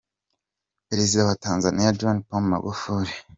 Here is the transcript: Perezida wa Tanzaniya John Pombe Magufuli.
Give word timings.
Perezida 0.89 1.27
wa 1.29 1.35
Tanzaniya 1.43 1.95
John 1.99 2.17
Pombe 2.27 2.47
Magufuli. 2.51 3.11